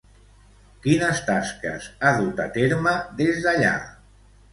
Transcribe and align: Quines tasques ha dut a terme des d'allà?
Quines 0.85 1.19
tasques 1.27 1.89
ha 2.07 2.13
dut 2.21 2.41
a 2.45 2.47
terme 2.55 2.95
des 3.21 3.39
d'allà? 3.45 3.75